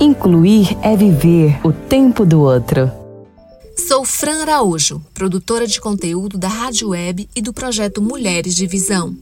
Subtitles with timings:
[0.00, 2.88] Incluir é viver o tempo do outro.
[3.76, 9.16] Sou Fran Araújo, produtora de conteúdo da Rádio Web e do projeto Mulheres de Visão.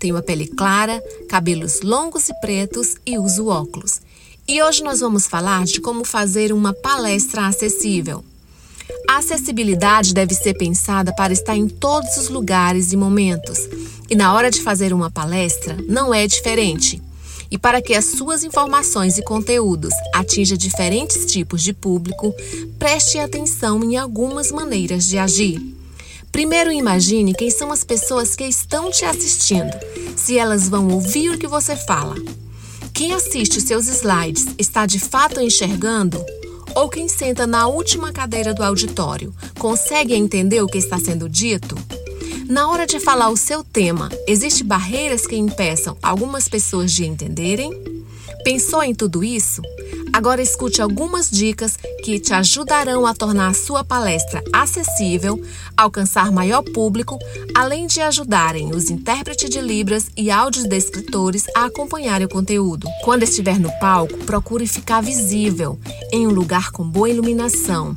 [0.00, 4.00] Tenho a pele clara, cabelos longos e pretos e uso óculos.
[4.48, 8.24] E hoje nós vamos falar de como fazer uma palestra acessível.
[9.08, 13.60] A acessibilidade deve ser pensada para estar em todos os lugares e momentos.
[14.10, 17.00] E na hora de fazer uma palestra, não é diferente.
[17.50, 22.34] E para que as suas informações e conteúdos atinjam diferentes tipos de público,
[22.78, 25.60] preste atenção em algumas maneiras de agir.
[26.30, 29.72] Primeiro, imagine quem são as pessoas que estão te assistindo,
[30.16, 32.14] se elas vão ouvir o que você fala.
[32.94, 36.24] Quem assiste seus slides está de fato enxergando?
[36.74, 41.76] Ou quem senta na última cadeira do auditório consegue entender o que está sendo dito?
[42.50, 47.70] Na hora de falar o seu tema, existem barreiras que impeçam algumas pessoas de entenderem?
[48.42, 49.62] Pensou em tudo isso?
[50.12, 55.40] Agora escute algumas dicas que te ajudarão a tornar a sua palestra acessível,
[55.76, 57.20] alcançar maior público,
[57.54, 62.88] além de ajudarem os intérpretes de Libras e audiodescritores a acompanharem o conteúdo.
[63.04, 65.78] Quando estiver no palco, procure ficar visível,
[66.10, 67.96] em um lugar com boa iluminação.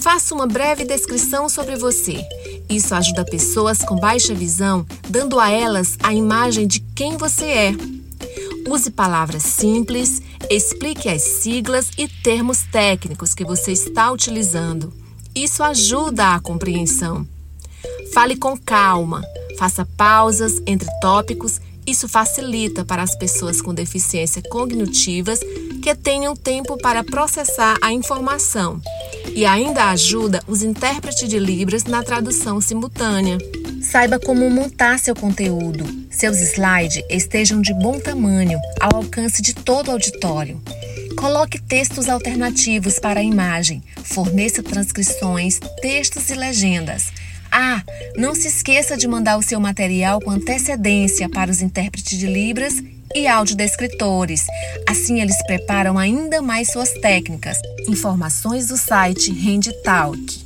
[0.00, 2.26] Faça uma breve descrição sobre você
[2.68, 7.72] isso ajuda pessoas com baixa visão, dando a elas a imagem de quem você é.
[8.68, 14.92] Use palavras simples, explique as siglas e termos técnicos que você está utilizando.
[15.34, 17.26] Isso ajuda a compreensão.
[18.12, 19.22] Fale com calma,
[19.58, 21.60] faça pausas entre tópicos.
[21.86, 25.40] Isso facilita para as pessoas com deficiência cognitivas
[25.82, 28.80] que tenham tempo para processar a informação
[29.34, 33.38] e ainda ajuda os intérpretes de Libras na tradução simultânea.
[33.82, 35.84] Saiba como montar seu conteúdo.
[36.10, 40.60] Seus slides estejam de bom tamanho, ao alcance de todo o auditório.
[41.16, 47.12] Coloque textos alternativos para a imagem, forneça transcrições, textos e legendas.
[47.56, 47.80] Ah,
[48.16, 52.82] não se esqueça de mandar o seu material com antecedência para os intérpretes de Libras
[53.14, 54.44] e audiodescritores.
[54.88, 57.56] Assim, eles preparam ainda mais suas técnicas.
[57.88, 60.43] Informações do site RendeTalk.